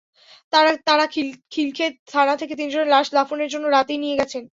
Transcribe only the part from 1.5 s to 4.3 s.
খিলক্ষেত থানা থেকে তিনজনের লাশ দাফনের জন্য রাতেই নিয়ে